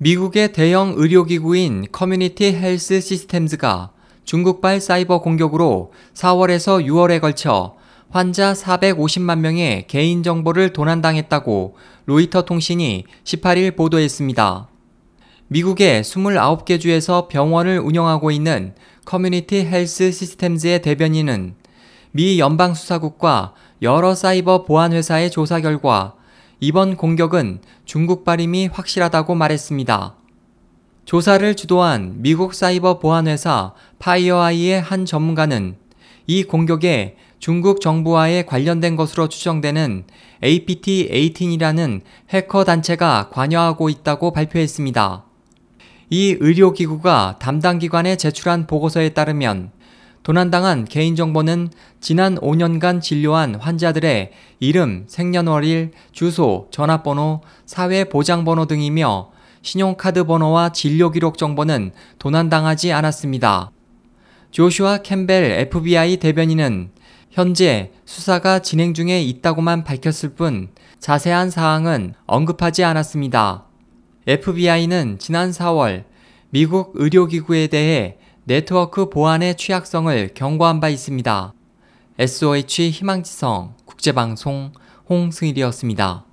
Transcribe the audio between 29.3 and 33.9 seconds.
말했습니다. 조사를 주도한 미국 사이버 보안 회사